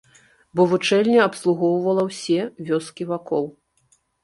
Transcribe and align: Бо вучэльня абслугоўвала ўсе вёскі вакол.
Бо 0.55 0.61
вучэльня 0.71 1.19
абслугоўвала 1.29 2.03
ўсе 2.09 2.41
вёскі 2.73 3.03
вакол. 3.13 3.45